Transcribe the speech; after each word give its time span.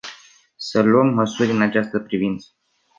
Să 0.55 0.81
luăm 0.81 1.07
măsuri 1.07 1.51
în 1.51 1.61
această 1.61 1.99
privință. 1.99 2.47